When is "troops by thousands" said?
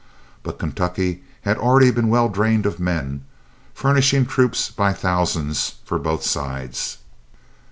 4.25-5.75